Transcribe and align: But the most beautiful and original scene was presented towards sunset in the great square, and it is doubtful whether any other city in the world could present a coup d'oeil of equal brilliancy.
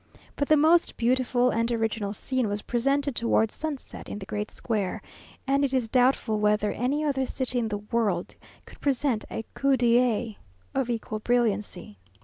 But 0.35 0.47
the 0.47 0.57
most 0.57 0.97
beautiful 0.97 1.51
and 1.51 1.71
original 1.71 2.11
scene 2.11 2.47
was 2.49 2.63
presented 2.63 3.15
towards 3.15 3.53
sunset 3.53 4.09
in 4.09 4.17
the 4.17 4.25
great 4.25 4.49
square, 4.49 4.99
and 5.45 5.63
it 5.63 5.75
is 5.75 5.87
doubtful 5.89 6.39
whether 6.39 6.71
any 6.71 7.03
other 7.05 7.27
city 7.27 7.59
in 7.59 7.67
the 7.67 7.77
world 7.77 8.33
could 8.65 8.81
present 8.81 9.25
a 9.29 9.45
coup 9.53 9.77
d'oeil 9.77 10.37
of 10.73 10.89
equal 10.89 11.19
brilliancy. 11.19 11.99